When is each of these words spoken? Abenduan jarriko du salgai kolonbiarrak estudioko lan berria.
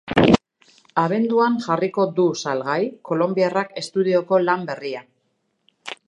Abenduan 1.01 1.57
jarriko 1.65 2.05
du 2.19 2.25
salgai 2.43 2.79
kolonbiarrak 3.09 3.75
estudioko 3.83 4.39
lan 4.47 4.65
berria. 4.71 5.05